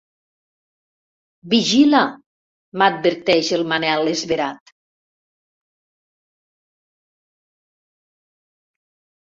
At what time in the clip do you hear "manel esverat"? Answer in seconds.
3.73-4.75